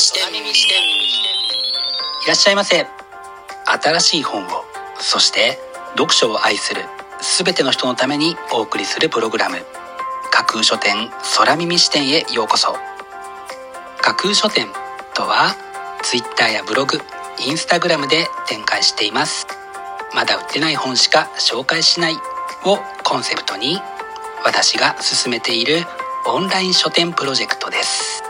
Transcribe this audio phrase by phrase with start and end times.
[0.00, 0.32] 視点い
[2.26, 2.86] らっしゃいませ。
[3.66, 4.64] 新しい本を
[4.98, 5.58] そして
[5.90, 6.86] 読書を愛する
[7.44, 9.58] 全ての人のためにお送りするプログラム。
[10.30, 12.76] 架空書店空耳視点へようこそ。
[14.00, 14.68] 架空書店
[15.12, 15.54] とは
[16.02, 16.98] Twitter やブログ
[17.38, 19.46] インスタグラムで展開しています。
[20.14, 22.14] まだ売ってない本しか紹介しない
[22.64, 23.78] をコンセプトに
[24.46, 25.84] 私が進めている
[26.26, 28.29] オンライン書店プロジェクトです。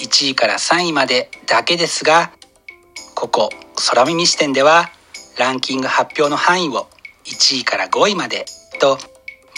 [0.00, 2.32] 1位から3位までだけですが
[3.14, 3.50] ここ
[3.88, 4.90] 空耳視点では
[5.38, 6.88] ランキング発表の範囲を
[7.24, 8.44] 1位から5位まで
[8.80, 8.98] と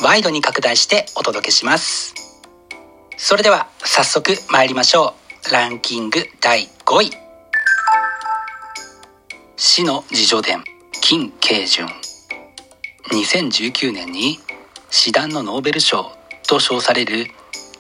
[0.03, 2.15] ワイドに拡大してお届けします。
[3.17, 5.15] それでは早速参りましょ
[5.49, 5.53] う。
[5.53, 7.11] ランキング第5位。
[9.57, 10.63] 死の自叙伝
[11.01, 11.89] 金慶順。
[13.11, 14.39] 2019年に
[14.91, 16.13] 詩壇のノーベル賞
[16.47, 17.27] と称される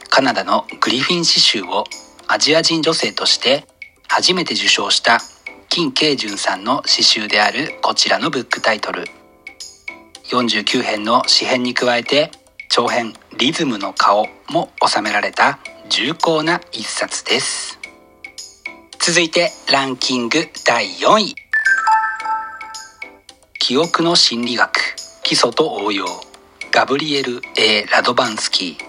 [0.08, 1.84] カナダのグリフィン詩集を
[2.28, 3.66] アジア人女性として
[4.08, 5.20] 初めて受賞した
[5.68, 9.04] 金慶順さんの詩集であるこちらのブックタイトル。
[10.30, 12.32] 49編の詩編に加えて
[12.68, 17.78] 長編「リズムの顔」も収められた重厚な一冊です。
[18.98, 21.36] 続いてランキング第4位。
[23.60, 26.06] 記憶の心理学基礎と応用。
[26.72, 28.84] ガブリエル・ A・ ラドバンスキー。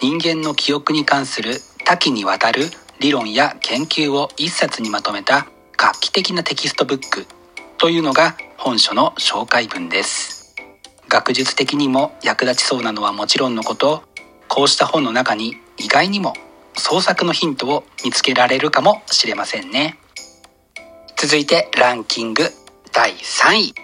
[0.00, 2.64] 人間の記憶に関する多岐にわたる
[2.98, 7.26] 理論や研究を一冊にまとめた画期的なテキストブック
[7.78, 10.56] というのが本書の紹介文です。
[11.08, 14.02] 学術的にも役立ちそうなのはもちろんのこと
[14.48, 16.32] こうした本の中に意外にも
[16.74, 19.96] 創作のヒントを見つけられるかもしれませんね。
[21.16, 22.50] 続いてランキング
[22.92, 23.74] 第3位。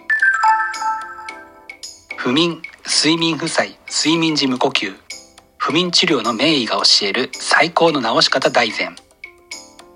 [2.16, 5.01] 不眠睡眠負債睡眠時無呼吸。
[5.64, 8.96] 不眠治療の名医が教える最高の治し方大全。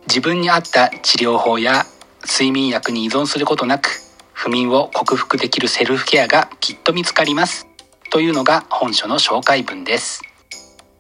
[0.06, 1.86] 自分に合った治療法や
[2.22, 3.90] 睡眠薬に依存することなく
[4.32, 7.66] 不眠を克服できるセルフケアがきっと見つかります。
[8.12, 10.22] というのが本書の紹介文です。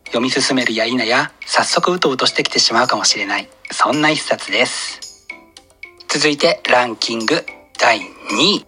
[0.06, 3.48] 読み進めるや否や早速うとうとしてきてしまうかもしれない。
[3.70, 5.28] そんな一冊です。
[6.08, 7.46] 続いてランキング
[7.78, 8.02] 第2
[8.40, 8.66] 位。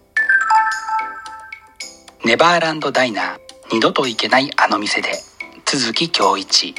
[2.23, 3.39] ネバーランドダイナー。
[3.73, 5.28] 二度と行けないあの店で。
[5.71, 6.73] 鈴木恭一。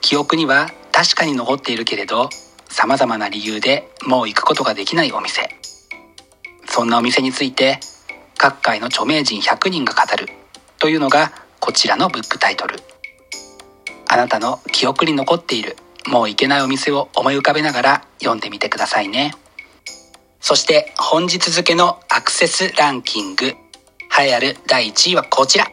[0.00, 2.30] 記憶には確かに残っているけれど
[2.68, 5.48] 様々な理由でもう行くことができないお店。
[6.66, 7.80] そんなお店について
[8.38, 10.28] 各界の著名人100人が語る
[10.78, 12.76] というのがこちらのブックタイトル。
[14.08, 15.76] あなたの記憶に残っている
[16.06, 19.34] もう行けないお店を思い浮かべながら読んでみてくださいね。
[20.40, 23.46] そして本日付のアクセスランキング。
[23.46, 25.66] 栄えある第1位はこちら。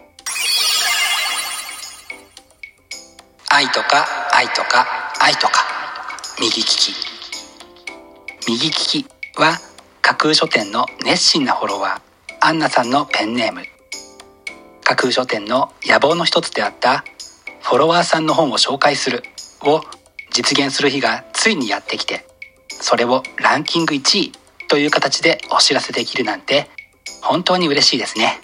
[3.51, 4.85] 愛とか愛とか
[5.19, 5.65] 愛とか。
[6.39, 6.93] 右利き。
[8.47, 9.05] 右利き
[9.37, 9.57] は
[10.01, 12.01] 架空書店の熱心なフォロワー。
[12.41, 13.63] アンナさんのペンネーム。
[14.83, 17.03] 架空書店の野望の一つであった
[17.61, 19.23] フォロワーさんの本を紹介する
[19.61, 19.81] を
[20.31, 22.25] 実現する日がついにやってきて
[22.69, 24.31] それをランキング1位
[24.67, 26.69] という形でお知らせできるなんて
[27.21, 28.39] 本当に嬉しいですね。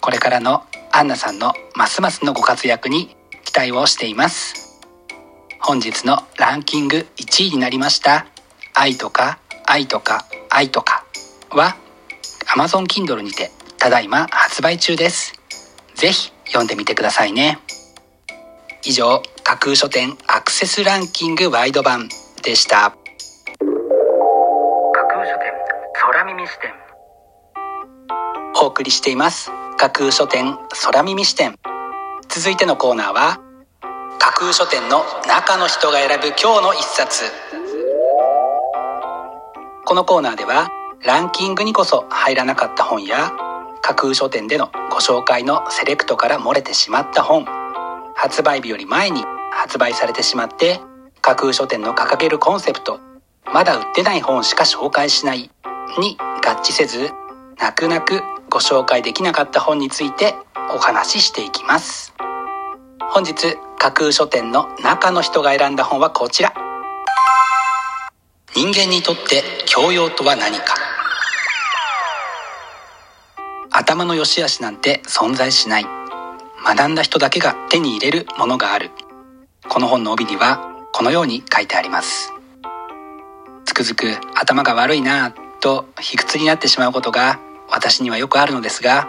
[0.00, 4.68] これからのアンナさんのますますのご活躍に期待をしています。
[5.60, 8.26] 本日のランキング1位になりました
[8.74, 11.04] 「愛とか愛とか愛とか」
[11.50, 11.76] は
[12.56, 15.34] Amazon Kindle にてただいま発売中です。
[15.94, 17.58] ぜひ読んでみてくださいね。
[18.84, 22.08] 以上架空書店アクセスランキングワイド版
[22.42, 22.94] でした。
[24.92, 25.52] 架空書店
[25.94, 26.72] 空耳視点。
[28.62, 29.50] お送りしています。
[29.76, 31.56] 架空書店空耳視点
[32.28, 33.40] 続いてのコーナーは
[34.18, 37.24] 架空書店の中の人が選ぶ今日の一冊。
[39.86, 40.68] このコーナーでは
[41.04, 43.32] ランキングにこそ入らなかった本や
[43.80, 47.46] 架空書店でのご紹介のセレクトから漏れてしまった本
[48.14, 50.80] 発売日より前に発売されてしまって
[51.22, 53.00] 架空書店の掲げるコンセプト
[53.46, 55.50] まだ売ってない本しか紹介しない
[55.98, 57.10] に合致せず
[57.58, 60.34] 泣く泣くご紹介できなかった本について
[60.74, 62.14] お話ししていきます。
[63.10, 66.52] 本日架空書店の中の人が選んだ本はこちら。
[68.54, 70.74] 人間にとって教養とは何か。
[73.70, 75.86] 頭の良し悪しなんて存在しない。
[76.64, 78.90] 学んだ人だけが手に入れるものがある。
[79.68, 82.32] この本の帯にはこのように書いてあります。
[83.66, 87.38] つくづく頭が悪いなぁと卑屈になってしまうことが
[87.70, 89.08] 私にはよくあるのですが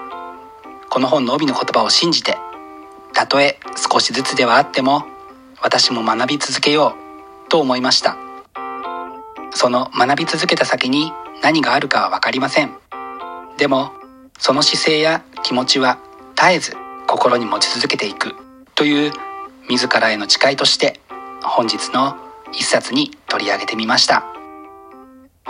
[0.89, 2.37] この本の帯の言葉を信じて
[3.13, 5.03] たとえ少しずつではあっても
[5.61, 6.95] 私も学び続けよ
[7.47, 8.17] うと思いました。
[9.51, 11.11] その学び続けた先に
[11.41, 12.77] 何があるかは分かりません。
[13.57, 13.91] でも
[14.37, 15.97] その姿勢や気持ちは
[16.35, 16.77] 絶えず
[17.07, 18.35] 心に持ち続けていく
[18.75, 19.11] という
[19.69, 21.01] 自らへの誓いとして
[21.43, 22.15] 本日の
[22.53, 24.38] 一冊に取り上げてみました。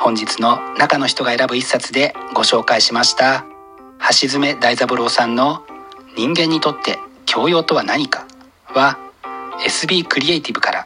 [0.02, 3.46] 本日の中の人が選ぶ一冊でご紹介しました。
[4.22, 5.64] 橋爪大三郎さんの
[6.16, 8.26] 「人間にとって教養とは何か」
[8.74, 8.98] は
[9.60, 10.86] SB クリエイティブから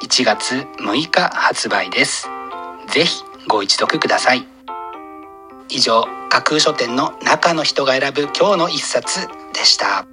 [0.00, 2.28] 1月6日発売です。
[2.86, 4.46] ぜひご一読ください。
[5.68, 10.11] 以上架空書店の中の人が選ぶ今日の一冊でした。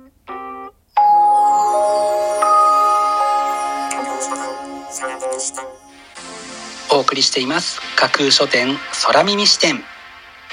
[6.99, 7.79] お送りしています。
[7.95, 9.81] 架空書店空耳視点。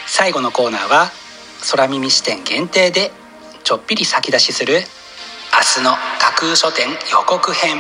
[0.07, 1.11] 最後のコーナーは
[1.73, 3.11] 空耳視点限定で
[3.65, 7.79] ちょっぴり先出しする明日の架空書店予告編。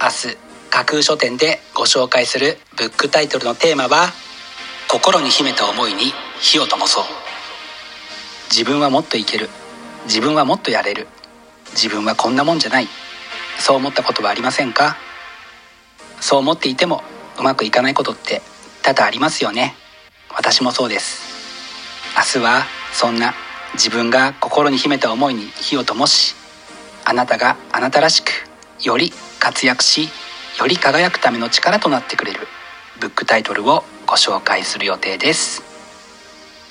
[0.00, 0.36] 明日
[0.70, 4.12] 架空書店でご紹介するブックタイトルのテーマは
[4.88, 7.04] 心に秘めた思いに火を灯そう。
[8.50, 9.50] 自分はもっといける。
[10.04, 11.08] 自分はもっとやれる。
[11.72, 12.88] 自分はこんなもんじゃない。
[13.58, 14.96] そう思ったことはありませんか？
[16.20, 17.02] そう思っていても
[17.38, 18.42] うまくいかないことって
[18.82, 19.74] 多々ありますよね。
[20.34, 21.30] 私もそうです。
[22.16, 23.34] 明日はそんな
[23.74, 26.34] 自分が心に秘めた思いに火を灯し
[27.04, 28.30] あなたがあなたらしく
[28.82, 30.08] より活躍し
[30.58, 32.40] より輝くための力となってくれる
[33.00, 35.62] ブックタイトルをご紹介する予定です。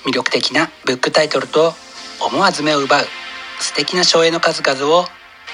[0.04, 1.74] 魅力的なブックタイトルと
[2.20, 3.04] 思わず目を奪う
[3.60, 5.04] 素敵な省エの数々を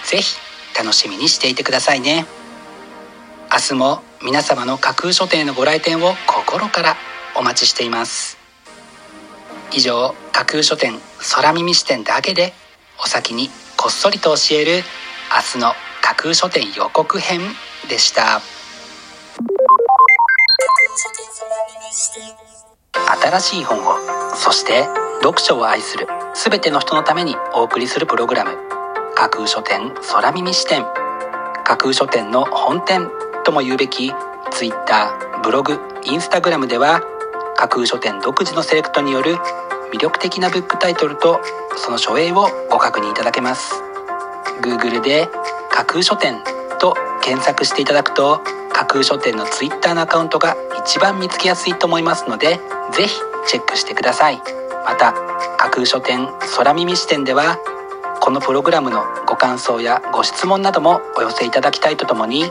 [0.04, 0.36] ぜひ
[0.76, 2.26] 楽しみにしていてくださいね。
[3.56, 6.94] 明日も皆様の架空書店のご来店を心から
[7.34, 8.36] お待ちしています。
[9.72, 10.92] 以上架空書店
[11.34, 12.52] 空耳視点だけで
[13.02, 13.48] お先に
[13.78, 14.82] こっそりと教える
[15.54, 15.72] 明日の
[16.02, 17.40] 架空書店予告編
[17.88, 18.42] でした。
[23.22, 23.96] 新しい本を
[24.34, 24.84] そして
[25.22, 28.50] 読書を愛する全ての人のためにお送りするプログラム
[29.14, 30.84] 架空書店空耳視点。
[31.64, 33.10] 架空書店の本店。
[33.46, 34.12] とも言うべき
[34.50, 37.00] Twitter ブログインスタグラムでは
[37.56, 39.36] 架空書店独自のセレクトによる
[39.94, 41.40] 魅力的なブックタイトルと
[41.76, 43.80] その書影をご確認いただけます。
[44.62, 45.28] Google で
[45.70, 46.42] 架空書店
[46.80, 48.40] と検索していただくと
[48.72, 52.58] 架空書店の Twitter のアカウントが一番見つけやすいと思いますので
[52.90, 53.14] ぜひ
[53.46, 54.42] チェックしてください。
[54.84, 55.12] また
[55.56, 57.58] 架空書店空耳視点では
[58.20, 62.50] このプログラムのご感想やご質問などもお寄せいただきたいとともに